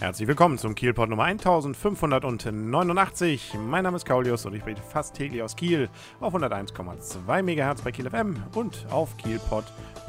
Herzlich 0.00 0.26
willkommen 0.28 0.56
zum 0.56 0.74
Kielpot 0.74 1.10
Nummer 1.10 1.24
1589. 1.24 3.52
Mein 3.68 3.84
Name 3.84 3.98
ist 3.98 4.06
Kaulius 4.06 4.46
und 4.46 4.54
ich 4.54 4.62
berichte 4.62 4.82
fast 4.82 5.14
täglich 5.14 5.42
aus 5.42 5.54
Kiel 5.54 5.90
auf 6.20 6.34
101,2 6.34 7.42
MHz 7.42 7.82
bei 7.82 7.92
Kiel 7.92 8.08
FM 8.08 8.42
und 8.54 8.86
auf 8.90 9.14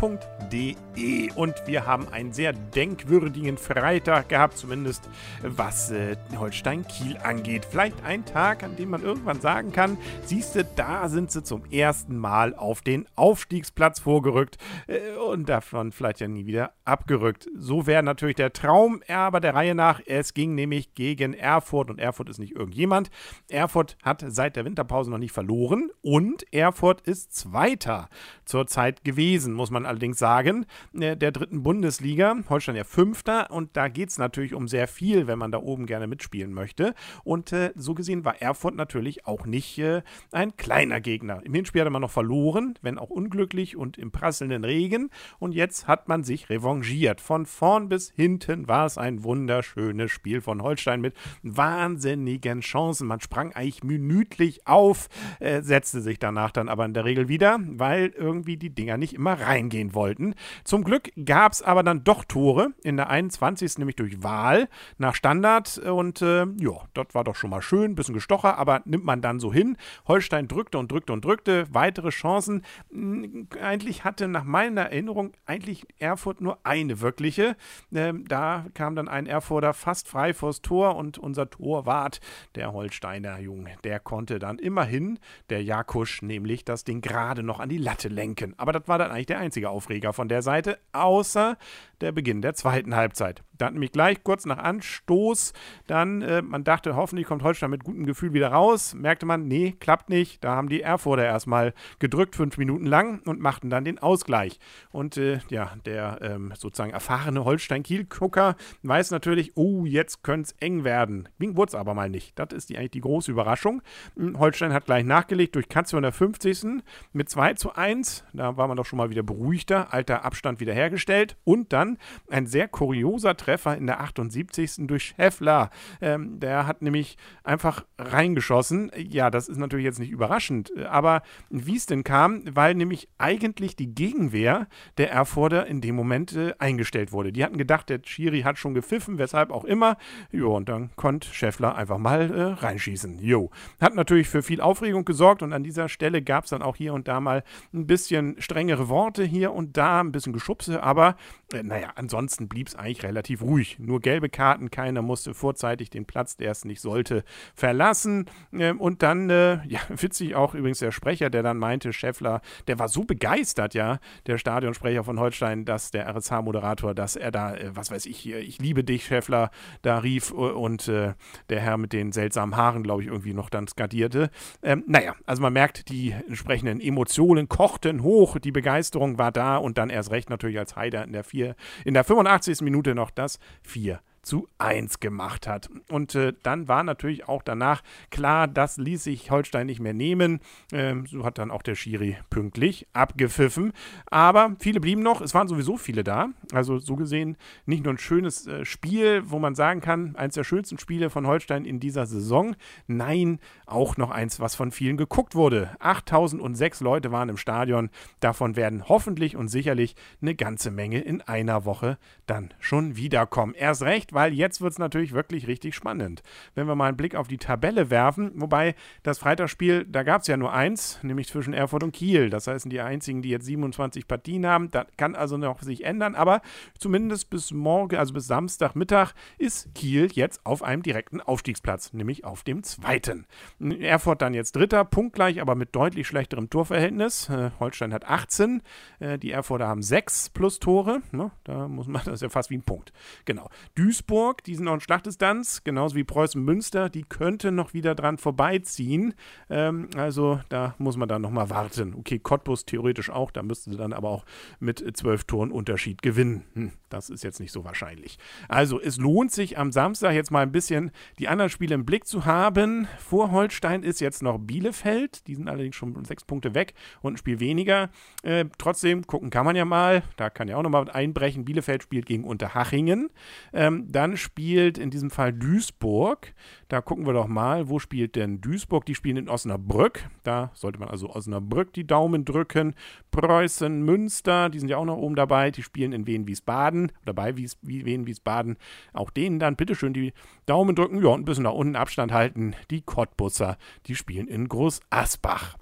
kielpot.de. 0.02 1.32
Und 1.36 1.56
wir 1.66 1.86
haben 1.86 2.08
einen 2.10 2.34
sehr 2.34 2.54
denkwürdigen 2.54 3.57
Freitag 3.57 4.30
gehabt, 4.30 4.57
zumindest 4.57 5.07
was 5.43 5.92
äh, 5.92 6.18
Holstein-Kiel 6.38 7.18
angeht. 7.18 7.66
Vielleicht 7.70 8.04
ein 8.04 8.25
Tag, 8.25 8.64
an 8.64 8.75
dem 8.75 8.89
man 8.89 9.04
irgendwann 9.04 9.39
sagen 9.39 9.71
kann, 9.71 9.98
siehste, 10.25 10.66
da 10.75 11.07
sind 11.07 11.32
sie 11.32 11.43
zum 11.43 11.66
ersten 11.66 12.18
Mal 12.18 12.56
auf 12.56 12.82
den 12.82 13.07
Aufstiegsplatz 13.16 14.00
vorgerückt 14.00 14.57
äh, 14.88 15.16
und 15.18 15.48
davon 15.48 15.92
vielleicht 15.92 16.20
ja 16.20 16.28
nie 16.28 16.46
wieder 16.46 16.74
abgerückt. 16.83 17.47
So 17.56 17.88
wäre 17.88 18.04
natürlich 18.04 18.36
der 18.36 18.54
Traum, 18.54 19.02
aber 19.07 19.39
der 19.39 19.56
Reihe 19.56 19.75
nach. 19.75 20.02
Es 20.06 20.33
ging 20.33 20.56
nämlich 20.56 20.93
gegen 20.93 21.33
Erfurt 21.33 21.89
und 21.89 22.00
Erfurt 22.00 22.29
ist 22.29 22.39
nicht 22.39 22.56
irgendjemand. 22.56 23.10
Erfurt 23.50 23.97
hat 24.04 24.24
seit 24.28 24.56
der 24.56 24.65
Winterpause 24.65 25.10
noch 25.10 25.18
nicht 25.18 25.32
verloren 25.32 25.89
und 26.02 26.52
Erfurt 26.54 27.02
ist 27.02 27.33
Zweiter 27.33 28.10
zurzeit 28.46 29.04
gewesen, 29.04 29.54
muss 29.54 29.71
man 29.71 29.86
allerdings 29.91 30.18
sagen, 30.18 30.65
äh, 30.93 31.15
der 31.15 31.31
dritten 31.31 31.63
Bundesliga. 31.63 32.36
Holstein 32.50 32.75
ja 32.75 32.83
Fünfter 32.83 33.52
und 33.52 33.77
da 33.77 33.88
geht 33.88 34.09
es 34.09 34.17
natürlich 34.17 34.53
um 34.53 34.67
sehr 34.67 34.88
viel, 34.88 35.27
wenn 35.27 35.38
man 35.38 35.52
da 35.52 35.59
oben 35.59 35.86
gerne 35.86 36.08
mitspielen 36.08 36.53
möchte. 36.53 36.94
Und 37.23 37.53
äh, 37.53 37.72
so 37.75 37.94
gesehen 37.94 38.25
war 38.25 38.41
Erfurt 38.41 38.75
natürlich 38.75 39.25
auch 39.27 39.45
nicht 39.45 39.77
äh, 39.77 40.02
ein 40.31 40.58
kleiner 40.58 41.00
Gegner. 41.00 41.41
Im 41.45 41.53
Hinspiel 41.53 41.81
hatte 41.81 41.91
man 41.91 42.02
noch 42.02 42.11
verloren, 42.11 42.73
wenn 42.81 42.97
auch 42.97 43.09
unglücklich 43.09 43.77
und 43.77 43.97
im 43.97 44.11
prasselnden 44.11 44.66
Regen. 44.66 45.09
Und 45.39 45.53
jetzt 45.53 45.88
hat 45.88 46.08
man 46.08 46.23
sich 46.23 46.50
revanchiert. 46.50 47.22
Von 47.22 47.45
vorn 47.45 47.89
bis 47.89 48.11
hinten 48.11 48.67
war 48.67 48.86
es 48.86 48.97
ein 48.97 49.23
wunderschönes 49.23 49.92
schönes 49.92 50.11
Spiel 50.11 50.42
von 50.42 50.61
Holstein 50.61 51.02
mit 51.02 51.16
wahnsinnigen 51.44 52.61
Chancen. 52.61 53.08
Man 53.08 53.20
sprang 53.20 53.53
eigentlich 53.53 53.83
minütlich 53.83 54.67
auf, 54.67 55.09
äh, 55.39 55.61
setzte 55.61 56.02
sich 56.02 56.20
danach 56.20 56.52
dann 56.52 56.70
aber 56.70 56.86
in 56.86 56.94
der 56.94 57.05
Regel 57.05 57.28
wieder, 57.28 57.59
weil 57.61 58.14
irgendwie 58.16 58.58
die 58.58 58.70
Dinger 58.70 58.98
nicht 58.98 59.14
immer 59.14 59.33
reingehen 59.33 59.81
wollten. 59.94 60.36
Zum 60.64 60.84
Glück 60.84 61.12
gab 61.26 61.54
es 61.54 61.62
aber 61.62 61.84
dann 61.84 62.04
doch 62.04 62.26
Tore 62.26 62.74
in 62.84 62.98
der 62.98 63.10
21. 63.10 63.78
nämlich 63.78 63.96
durch 63.96 64.22
Wahl 64.23 64.68
nach 64.98 65.16
Standard 65.16 65.78
und 65.78 66.22
äh, 66.22 66.46
ja, 66.58 66.73
das 66.94 67.08
war 67.14 67.23
doch 67.23 67.36
schon 67.36 67.50
mal 67.50 67.62
schön, 67.62 67.96
bisschen 67.96 68.14
gestocher, 68.14 68.58
aber 68.58 68.82
nimmt 68.86 69.06
man 69.06 69.22
dann 69.22 69.40
so 69.40 69.54
hin. 69.54 69.78
Holstein 70.08 70.48
drückte 70.48 70.78
und 70.78 70.92
drückte 70.92 71.14
und 71.14 71.23
drückte, 71.23 71.66
weitere 71.72 72.10
Chancen. 72.10 72.64
Hm, 72.92 73.48
eigentlich 73.62 74.04
hatte 74.04 74.28
nach 74.28 74.44
meiner 74.44 74.82
Erinnerung 74.82 75.34
eigentlich 75.46 75.86
Erfurt 76.00 76.42
nur 76.42 76.60
eine 76.64 77.02
wirkliche. 77.02 77.56
Ähm, 77.94 78.28
da 78.28 78.66
kam 78.73 78.95
dann 78.95 79.08
ein 79.08 79.28
Erfurt 79.28 79.62
oder 79.62 79.73
fast 79.73 80.08
frei 80.08 80.34
vors 80.34 80.62
Tor 80.62 80.95
und 80.95 81.18
unser 81.18 81.50
Torwart, 81.50 82.20
der 82.56 82.73
Holsteiner 82.73 83.40
Junge, 83.40 83.76
der 83.84 84.00
konnte 84.00 84.40
dann 84.40 84.58
immerhin, 84.58 85.20
der 85.50 85.64
Jakusch, 85.64 86.23
nämlich 86.23 86.66
das 86.66 86.84
Ding 86.84 87.02
gerade 87.02 87.44
noch 87.44 87.60
an 87.60 87.70
die 87.70 87.78
Latte 87.78 88.08
lenken. 88.08 88.56
Aber 88.58 88.72
das 88.72 88.88
war 88.88 88.98
dann 88.98 89.12
eigentlich 89.12 89.28
der 89.28 89.40
einzige 89.40 89.70
Aufreger 89.72 90.14
von 90.14 90.27
der 90.27 90.41
Seite, 90.41 90.77
außer 90.91 91.58
der 92.02 92.12
Beginn 92.12 92.42
der 92.42 92.54
zweiten 92.54 92.96
Halbzeit. 92.96 93.44
Da 93.62 93.68
hat 93.68 93.74
nämlich 93.74 93.92
gleich 93.92 94.24
kurz 94.24 94.46
nach 94.46 94.58
Anstoß 94.58 95.54
dann, 95.86 96.24
äh, 96.24 96.42
man 96.42 96.64
dachte, 96.64 96.96
hoffentlich 96.96 97.28
kommt 97.28 97.44
Holstein 97.44 97.70
mit 97.70 97.84
gutem 97.84 98.08
Gefühl 98.08 98.34
wieder 98.34 98.52
raus. 98.52 98.96
Merkte 98.96 99.28
man, 99.28 99.48
nee, 99.48 99.76
klappt 99.80 100.10
nicht. 100.10 100.44
Da 100.44 100.56
haben 100.56 100.68
die 100.68 100.82
Erfurter 100.82 101.24
erstmal 101.24 101.76
gedrückt, 102.00 102.36
fünf 102.36 102.58
Minuten 102.58 102.88
lang 102.88 103.22
und 103.26 103.40
machten 103.40 103.70
dann 103.70 103.86
den 103.86 104.00
Ausgleich. 104.00 104.60
Und 104.92 105.16
äh, 105.18 105.42
ja, 105.50 105.74
der 105.86 106.18
ähm, 106.24 106.54
sozusagen 106.58 106.92
erfahrene 106.92 107.46
Holstein-Kiel-Gucker 107.46 108.56
weiß 108.82 109.12
natürlich, 109.12 109.56
oh, 109.56 109.86
jetzt 109.86 110.24
könnte 110.24 110.50
es 110.50 110.56
eng 110.60 110.84
werden. 110.84 111.30
Ging 111.40 111.56
wurde 111.56 111.70
es 111.70 111.76
aber 111.76 111.94
mal 111.94 112.10
nicht. 112.10 112.40
Das 112.40 112.54
ist 112.54 112.70
die, 112.70 112.78
eigentlich 112.80 112.92
die 112.92 113.02
große 113.02 113.30
Überraschung. 113.30 113.84
Hm, 114.16 114.40
Holstein 114.40 114.73
hat 114.73 114.86
gleich 114.86 115.06
nachgelegt 115.06 115.54
durch 115.54 115.70
Katze 115.70 115.98
in 115.98 116.02
der 116.02 116.11
50. 116.11 116.82
mit 117.14 117.30
2 117.30 117.54
zu 117.54 117.76
1. 117.76 118.23
Da 118.34 118.58
war 118.58 118.67
man 118.67 118.78
doch 118.78 118.88
schon 118.88 118.98
mal 118.98 119.11
wieder 119.11 119.22
beruhigter. 119.23 119.94
Alter 119.94 120.26
Abstand 120.26 120.60
wiederhergestellt. 120.60 121.38
Und 121.44 121.73
dann 121.73 121.91
ein 122.30 122.48
sehr 122.48 122.68
kurioser 122.68 123.36
Treffer 123.38 123.78
in 123.78 123.88
der 123.88 124.02
78. 124.02 124.88
durch 124.88 125.14
Scheffler. 125.16 125.70
Ähm, 126.02 126.40
der 126.40 126.68
hat 126.68 126.82
nämlich 126.82 127.18
einfach 127.44 127.86
reingeschossen. 127.98 128.91
Ja, 128.96 129.29
das 129.29 129.47
ist 129.50 129.57
natürlich 129.57 129.85
jetzt 129.85 130.00
nicht 130.00 130.12
überraschend, 130.12 130.72
aber 130.88 131.22
wie 131.50 131.75
es 131.75 131.85
denn 131.85 132.03
kam, 132.03 132.44
weil 132.56 132.75
nämlich 132.75 133.09
eigentlich 133.18 133.75
die 133.75 133.94
Gegenwehr 133.94 134.68
der 134.97 135.12
Erfurter 135.12 135.68
in 135.68 135.81
dem 135.81 135.96
Moment 135.96 136.35
äh, 136.35 136.53
eingestellt 136.59 137.12
wurde. 137.12 137.31
Die 137.31 137.44
hatten 137.44 137.57
gedacht, 137.57 137.90
der 137.90 138.02
Schiri 138.03 138.41
hat 138.41 138.58
schon 138.58 138.73
gepfiffen, 138.73 139.18
weshalb 139.18 139.52
auch 139.52 139.66
immer. 139.66 139.97
Jo, 140.31 140.56
und 140.56 140.69
dann 140.69 140.91
konnte 140.96 141.28
Scheffler 141.34 141.75
einfach 141.75 141.97
mal 141.97 142.31
äh, 142.31 142.41
reinschießen. 142.63 143.19
Jo. 143.19 143.50
Hat 143.79 143.96
natürlich 143.96 144.28
für 144.28 144.44
viel 144.44 144.62
Aufregung 144.62 145.06
gesorgt 145.06 145.44
und 145.44 145.53
an 145.53 145.63
dieser 145.63 145.90
Stelle 145.90 146.22
gab 146.22 146.46
es 146.46 146.52
dann 146.52 146.62
auch 146.62 146.75
hier 146.75 146.94
und 146.94 147.08
da 147.08 147.19
mal 147.19 147.44
ein 147.73 147.88
bisschen 147.88 148.35
strengere 148.40 148.90
Worte 148.90 149.23
hier 149.23 149.53
und 149.53 149.78
da, 149.78 150.00
ein 150.02 150.12
bisschen 150.12 150.34
Geschubse, 150.34 150.84
aber 150.84 151.16
äh, 151.53 151.63
naja, 151.63 151.80
ansonsten 151.95 152.47
blieb 152.47 152.67
es 152.67 152.75
eigentlich 152.75 153.03
relativ 153.03 153.41
ruhig. 153.41 153.77
Nur 153.79 153.99
gelbe 153.99 154.29
Karten, 154.29 154.71
keiner 154.71 155.01
musste 155.01 155.33
vorzeitig 155.33 155.89
den 155.89 156.05
Platz, 156.05 156.37
der 156.37 156.51
es 156.51 156.65
nicht 156.65 156.81
sollte, 156.81 157.23
verlassen. 157.55 158.25
Ähm, 158.53 158.79
und 158.79 159.03
dann, 159.03 159.29
äh, 159.29 159.59
ja, 159.67 159.79
witzig 159.89 160.35
auch 160.35 160.53
übrigens 160.53 160.79
der 160.79 160.91
Sprecher, 160.91 161.29
der 161.29 161.43
dann 161.43 161.57
meinte, 161.57 161.93
Scheffler, 161.93 162.41
der 162.67 162.79
war 162.79 162.87
so 162.87 163.03
begeistert, 163.03 163.73
ja, 163.73 163.99
der 164.27 164.37
Stadionsprecher 164.37 165.03
von 165.03 165.19
Holstein, 165.19 165.65
dass 165.65 165.91
der 165.91 166.07
RSH-Moderator, 166.07 166.93
dass 166.93 167.15
er 167.15 167.31
da, 167.31 167.55
äh, 167.55 167.75
was 167.75 167.91
weiß 167.91 168.05
ich, 168.05 168.29
ich 168.29 168.59
liebe 168.59 168.83
dich, 168.83 169.05
Scheffler, 169.05 169.51
da 169.81 169.99
rief 169.99 170.31
und 170.31 170.87
äh, 170.87 171.13
der 171.49 171.59
Herr 171.59 171.77
mit 171.77 171.93
den 171.93 172.11
seltsamen 172.11 172.55
Haaren, 172.55 172.83
glaube 172.83 173.01
ich, 173.01 173.07
irgendwie 173.07 173.33
noch 173.33 173.49
dann 173.49 173.67
skadierte. 173.67 174.29
Ähm, 174.63 174.83
naja, 174.87 175.15
also 175.25 175.41
man 175.41 175.53
merkt, 175.53 175.89
die 175.89 176.11
entsprechenden 176.27 176.79
Emotionen 176.79 177.49
kochten 177.49 178.03
hoch, 178.03 178.37
die 178.39 178.51
Begeisterung 178.51 179.17
war 179.17 179.31
da 179.31 179.57
und 179.57 179.77
dann 179.77 179.89
erst 179.89 180.11
recht 180.11 180.29
natürlich 180.29 180.59
als 180.59 180.75
Heider 180.75 181.03
in 181.03 181.13
der, 181.13 181.23
vier, 181.23 181.55
in 181.85 181.93
der 181.93 182.03
85. 182.03 182.61
Minute 182.61 182.95
noch 182.95 183.11
das 183.11 183.39
4 183.63 184.01
zu 184.21 184.47
1 184.59 184.99
gemacht 184.99 185.47
hat. 185.47 185.69
Und 185.89 186.15
äh, 186.15 186.33
dann 186.43 186.67
war 186.67 186.83
natürlich 186.83 187.27
auch 187.27 187.41
danach 187.41 187.81
klar, 188.09 188.47
das 188.47 188.77
ließ 188.77 189.03
sich 189.03 189.31
Holstein 189.31 189.65
nicht 189.67 189.79
mehr 189.79 189.93
nehmen. 189.93 190.39
Ähm, 190.71 191.05
so 191.07 191.25
hat 191.25 191.37
dann 191.37 191.51
auch 191.51 191.63
der 191.63 191.75
Schiri 191.75 192.17
pünktlich 192.29 192.87
abgepfiffen. 192.93 193.73
Aber 194.05 194.55
viele 194.59 194.79
blieben 194.79 195.01
noch. 195.01 195.21
Es 195.21 195.33
waren 195.33 195.47
sowieso 195.47 195.77
viele 195.77 196.03
da. 196.03 196.29
Also 196.53 196.77
so 196.79 196.95
gesehen 196.95 197.37
nicht 197.65 197.83
nur 197.83 197.93
ein 197.93 197.97
schönes 197.97 198.47
äh, 198.47 198.65
Spiel, 198.65 199.23
wo 199.25 199.39
man 199.39 199.55
sagen 199.55 199.81
kann, 199.81 200.15
eins 200.15 200.35
der 200.35 200.43
schönsten 200.43 200.77
Spiele 200.77 201.09
von 201.09 201.25
Holstein 201.25 201.65
in 201.65 201.79
dieser 201.79 202.05
Saison. 202.05 202.55
Nein, 202.87 203.39
auch 203.65 203.97
noch 203.97 204.11
eins, 204.11 204.39
was 204.39 204.55
von 204.55 204.71
vielen 204.71 204.97
geguckt 204.97 205.35
wurde. 205.35 205.75
8006 205.79 206.81
Leute 206.81 207.11
waren 207.11 207.29
im 207.29 207.37
Stadion. 207.37 207.89
Davon 208.19 208.55
werden 208.55 208.87
hoffentlich 208.87 209.35
und 209.35 209.47
sicherlich 209.47 209.95
eine 210.21 210.35
ganze 210.35 210.71
Menge 210.71 211.01
in 211.01 211.21
einer 211.21 211.65
Woche 211.65 211.97
dann 212.27 212.53
schon 212.59 212.95
wiederkommen. 212.95 213.53
Erst 213.55 213.81
recht, 213.81 214.10
weil 214.11 214.33
jetzt 214.33 214.61
wird 214.61 214.73
es 214.73 214.79
natürlich 214.79 215.13
wirklich 215.13 215.47
richtig 215.47 215.75
spannend. 215.75 216.22
Wenn 216.55 216.67
wir 216.67 216.75
mal 216.75 216.88
einen 216.88 216.97
Blick 216.97 217.16
auf 217.16 217.27
die 217.27 217.38
Tabelle 217.38 217.89
werfen, 217.89 218.31
wobei 218.35 218.75
das 219.03 219.19
Freitagsspiel, 219.19 219.85
da 219.85 220.03
gab 220.03 220.22
es 220.22 220.27
ja 220.27 220.38
nur 220.38 220.53
eins, 220.53 220.99
nämlich 221.01 221.27
zwischen 221.27 221.53
Erfurt 221.53 221.83
und 221.83 221.94
Kiel. 221.94 222.29
Das 222.29 222.47
heißt, 222.47 222.72
die 222.72 222.81
einzigen, 222.81 223.22
die 223.22 223.29
jetzt 223.29 223.45
27 223.45 224.07
Partien 224.07 224.45
haben. 224.45 224.69
Das 224.72 224.85
kann 224.97 225.16
also 225.16 225.38
noch 225.38 225.61
sich 225.61 225.83
ändern, 225.83 226.16
aber 226.16 226.41
zumindest 226.77 227.29
bis 227.29 227.51
morgen, 227.51 227.97
also 227.97 228.13
bis 228.13 228.27
Samstagmittag, 228.27 229.13
ist 229.38 229.73
Kiel 229.73 230.09
jetzt 230.13 230.45
auf 230.45 230.63
einem 230.63 230.83
direkten 230.83 231.22
Aufstiegsplatz, 231.22 231.93
nämlich 231.93 232.23
auf 232.23 232.43
dem 232.43 232.63
zweiten. 232.63 233.25
Erfurt 233.59 234.22
dann 234.22 234.33
jetzt 234.33 234.55
dritter, 234.55 234.85
punktgleich, 234.85 235.41
aber 235.41 235.55
mit 235.55 235.75
deutlich 235.75 236.07
schlechterem 236.07 236.49
Torverhältnis. 236.49 237.29
Äh, 237.29 237.51
Holstein 237.59 237.93
hat 237.93 238.05
18, 238.05 238.61
äh, 238.99 239.17
die 239.17 239.31
Erfurter 239.31 239.67
haben 239.67 239.81
6 239.81 240.29
plus 240.29 240.59
Tore. 240.59 241.01
Ne? 241.11 241.31
Da 241.43 241.67
muss 241.67 241.88
man, 241.88 242.01
das 242.05 242.16
ist 242.16 242.22
ja 242.22 242.29
fast 242.29 242.49
wie 242.49 242.58
ein 242.58 242.63
Punkt. 242.63 242.91
Genau. 243.25 243.49
Duisburg 243.75 244.00
Duisburg, 244.01 244.43
die 244.43 244.55
sind 244.55 244.65
noch 244.65 244.73
in 244.73 244.79
Schlachtdistanz, 244.79 245.63
genauso 245.63 245.95
wie 245.95 246.03
Preußen 246.03 246.43
Münster, 246.43 246.89
die 246.89 247.03
könnte 247.03 247.51
noch 247.51 247.73
wieder 247.73 247.93
dran 247.93 248.17
vorbeiziehen. 248.17 249.13
Ähm, 249.49 249.89
also 249.95 250.39
da 250.49 250.73
muss 250.79 250.97
man 250.97 251.07
dann 251.07 251.21
nochmal 251.21 251.49
warten. 251.49 251.93
Okay, 251.93 252.17
Cottbus 252.17 252.65
theoretisch 252.65 253.09
auch, 253.09 253.29
da 253.31 253.43
müssten 253.43 253.71
sie 253.71 253.77
dann 253.77 253.93
aber 253.93 254.09
auch 254.09 254.25
mit 254.59 254.83
zwölf 254.97 255.25
Toren 255.25 255.51
Unterschied 255.51 256.01
gewinnen. 256.01 256.44
Hm, 256.53 256.71
das 256.89 257.09
ist 257.09 257.24
jetzt 257.24 257.39
nicht 257.39 257.51
so 257.51 257.63
wahrscheinlich. 257.63 258.18
Also 258.48 258.81
es 258.81 258.98
lohnt 258.98 259.31
sich 259.31 259.57
am 259.57 259.71
Samstag 259.71 260.13
jetzt 260.13 260.31
mal 260.31 260.42
ein 260.42 260.51
bisschen 260.51 260.92
die 261.19 261.27
anderen 261.27 261.50
Spiele 261.50 261.75
im 261.75 261.86
Blick 261.86 262.07
zu 262.07 262.25
haben. 262.25 262.88
Vor 262.98 263.31
Holstein 263.31 263.83
ist 263.83 264.01
jetzt 264.01 264.24
noch 264.24 264.39
Bielefeld, 264.39 265.27
die 265.27 265.36
sind 265.36 265.48
allerdings 265.48 265.75
schon 265.75 266.03
sechs 266.06 266.25
Punkte 266.25 266.56
weg 266.56 266.74
und 267.01 267.13
ein 267.13 267.18
Spiel 267.18 267.39
weniger. 267.39 267.89
Äh, 268.24 268.45
trotzdem 268.57 269.06
gucken 269.06 269.30
kann 269.30 269.45
man 269.45 269.56
ja 269.56 269.65
mal, 269.65 270.01
da 270.18 270.30
kann 270.30 270.48
ja 270.48 270.57
auch 270.57 270.63
nochmal 270.63 270.89
einbrechen. 270.89 271.45
Bielefeld 271.45 271.83
spielt 271.83 272.07
gegen 272.07 272.24
Unterhachingen. 272.24 273.09
Ähm, 273.53 273.91
dann 273.92 274.18
spielt 274.18 274.78
in 274.78 274.90
diesem 274.90 275.10
Fall 275.10 275.34
Duisburg. 275.34 276.34
Da 276.68 276.82
gucken 276.82 277.06
wir 277.06 277.14
doch 277.14 277.28
mal, 277.28 277.70
wo 277.70 277.80
spielt 277.80 278.16
denn 278.16 278.42
Duisburg? 278.42 278.86
Die 278.86 278.96
spielen 278.96 279.18
in 279.18 279.30
Osnabrück. 279.30 280.08
Da 280.24 280.52
sollte 280.54 280.80
man 280.80 280.90
also 280.90 281.10
Osnabrück 281.10 281.74
die 281.74 281.86
Daumen 281.86 282.26
drücken. 282.26 282.76
Preußen, 283.12 283.84
Münster, 283.84 284.50
die 284.50 284.60
sind 284.60 284.70
ja 284.70 284.78
auch 284.78 284.86
noch 284.86 284.98
oben 284.98 285.16
dabei. 285.16 285.52
Die 285.52 285.64
spielen 285.64 285.94
in 285.94 286.08
Wien-Wiesbaden. 286.08 286.32
Wiesbaden 286.52 286.92
oder 287.04 287.14
bei 287.14 287.38
Wies, 287.38 287.58
Wien 287.62 288.08
Wiesbaden. 288.08 288.58
Auch 288.94 289.10
denen 289.10 289.40
dann 289.40 289.56
bitteschön 289.56 289.94
die 289.94 290.14
Daumen 290.46 290.76
drücken, 290.76 291.04
ja, 291.04 291.10
und 291.10 291.22
ein 291.22 291.26
bisschen 291.26 291.44
nach 291.44 291.54
unten 291.54 291.76
Abstand 291.76 292.12
halten. 292.12 292.56
Die 292.70 292.82
Cottbusser, 292.82 293.58
die 293.86 293.96
spielen 293.96 294.28
in 294.28 294.48
Groß 294.48 294.82
Asbach. 294.90 295.58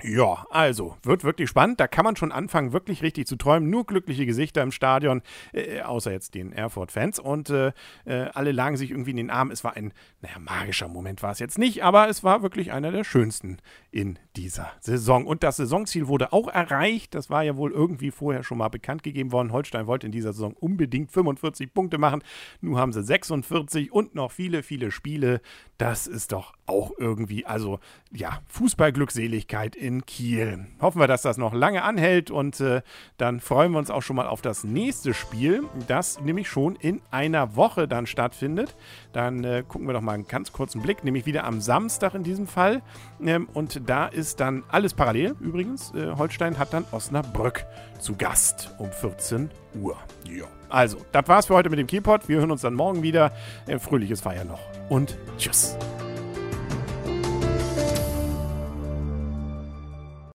Ja, 0.00 0.46
also, 0.50 0.96
wird 1.02 1.24
wirklich 1.24 1.50
spannend. 1.50 1.80
Da 1.80 1.88
kann 1.88 2.04
man 2.04 2.14
schon 2.14 2.30
anfangen, 2.30 2.72
wirklich 2.72 3.02
richtig 3.02 3.26
zu 3.26 3.34
träumen. 3.34 3.68
Nur 3.68 3.84
glückliche 3.84 4.26
Gesichter 4.26 4.62
im 4.62 4.70
Stadion, 4.70 5.22
äh, 5.52 5.80
außer 5.80 6.12
jetzt 6.12 6.36
den 6.36 6.52
Erfurt-Fans. 6.52 7.18
Und 7.18 7.50
äh, 7.50 7.72
äh, 8.04 8.28
alle 8.32 8.52
lagen 8.52 8.76
sich 8.76 8.92
irgendwie 8.92 9.10
in 9.10 9.16
den 9.16 9.30
Armen. 9.30 9.50
Es 9.50 9.64
war 9.64 9.74
ein, 9.74 9.92
naja, 10.20 10.38
magischer 10.38 10.86
Moment 10.86 11.24
war 11.24 11.32
es 11.32 11.40
jetzt 11.40 11.58
nicht, 11.58 11.82
aber 11.82 12.08
es 12.08 12.22
war 12.22 12.42
wirklich 12.42 12.70
einer 12.70 12.92
der 12.92 13.02
schönsten 13.02 13.58
in 13.90 14.20
dieser 14.36 14.70
Saison. 14.78 15.26
Und 15.26 15.42
das 15.42 15.56
Saisonziel 15.56 16.06
wurde 16.06 16.32
auch 16.32 16.46
erreicht. 16.46 17.16
Das 17.16 17.28
war 17.28 17.42
ja 17.42 17.56
wohl 17.56 17.72
irgendwie 17.72 18.12
vorher 18.12 18.44
schon 18.44 18.58
mal 18.58 18.68
bekannt 18.68 19.02
gegeben 19.02 19.32
worden. 19.32 19.50
Holstein 19.50 19.88
wollte 19.88 20.06
in 20.06 20.12
dieser 20.12 20.32
Saison 20.32 20.52
unbedingt 20.52 21.10
45 21.10 21.74
Punkte 21.74 21.98
machen. 21.98 22.22
Nun 22.60 22.76
haben 22.76 22.92
sie 22.92 23.02
46 23.02 23.90
und 23.90 24.14
noch 24.14 24.30
viele, 24.30 24.62
viele 24.62 24.92
Spiele. 24.92 25.40
Das 25.76 26.06
ist 26.06 26.30
doch 26.30 26.54
auch 26.66 26.92
irgendwie, 26.98 27.46
also 27.46 27.80
ja, 28.12 28.42
Fußballglückseligkeit 28.48 29.74
in 29.74 29.87
in 29.88 30.04
Kiel. 30.04 30.66
Hoffen 30.82 31.00
wir, 31.00 31.06
dass 31.06 31.22
das 31.22 31.38
noch 31.38 31.54
lange 31.54 31.82
anhält 31.82 32.30
und 32.30 32.60
äh, 32.60 32.82
dann 33.16 33.40
freuen 33.40 33.72
wir 33.72 33.78
uns 33.78 33.90
auch 33.90 34.02
schon 34.02 34.16
mal 34.16 34.26
auf 34.26 34.42
das 34.42 34.62
nächste 34.62 35.14
Spiel, 35.14 35.64
das 35.86 36.20
nämlich 36.20 36.46
schon 36.46 36.76
in 36.76 37.00
einer 37.10 37.56
Woche 37.56 37.88
dann 37.88 38.06
stattfindet. 38.06 38.76
Dann 39.14 39.44
äh, 39.44 39.64
gucken 39.66 39.86
wir 39.86 39.94
doch 39.94 40.02
mal 40.02 40.12
einen 40.12 40.28
ganz 40.28 40.52
kurzen 40.52 40.82
Blick, 40.82 41.04
nämlich 41.04 41.24
wieder 41.24 41.44
am 41.44 41.62
Samstag 41.62 42.14
in 42.14 42.22
diesem 42.22 42.46
Fall. 42.46 42.82
Ähm, 43.24 43.48
und 43.54 43.88
da 43.88 44.08
ist 44.08 44.40
dann 44.40 44.62
alles 44.68 44.92
parallel 44.92 45.34
übrigens. 45.40 45.94
Äh, 45.94 46.14
Holstein 46.16 46.58
hat 46.58 46.74
dann 46.74 46.84
Osnabrück 46.92 47.64
zu 47.98 48.14
Gast 48.14 48.74
um 48.76 48.92
14 48.92 49.50
Uhr. 49.80 49.96
Ja. 50.24 50.44
Also, 50.68 50.98
das 51.12 51.26
war's 51.28 51.46
für 51.46 51.54
heute 51.54 51.70
mit 51.70 51.78
dem 51.78 51.86
Keypot. 51.86 52.28
Wir 52.28 52.40
hören 52.40 52.50
uns 52.50 52.60
dann 52.60 52.74
morgen 52.74 53.02
wieder. 53.02 53.32
Äh, 53.66 53.78
fröhliches 53.78 54.20
Feiern 54.20 54.48
noch 54.48 54.60
und 54.90 55.16
tschüss. 55.38 55.78